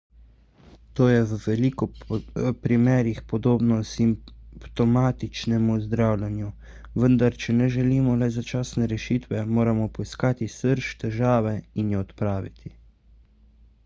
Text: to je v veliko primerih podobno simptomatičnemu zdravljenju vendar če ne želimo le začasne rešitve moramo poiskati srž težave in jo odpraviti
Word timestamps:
to 0.99 1.03
je 1.09 1.19
v 1.31 1.37
veliko 1.41 1.87
primerih 2.61 3.19
podobno 3.33 3.77
simptomatičnemu 3.89 5.75
zdravljenju 5.85 6.49
vendar 7.05 7.37
če 7.45 7.57
ne 7.59 7.69
želimo 7.77 8.17
le 8.25 8.31
začasne 8.41 8.91
rešitve 8.97 9.45
moramo 9.61 9.87
poiskati 10.01 10.51
srž 10.57 10.89
težave 11.07 11.57
in 11.85 11.95
jo 11.97 12.03
odpraviti 12.09 12.77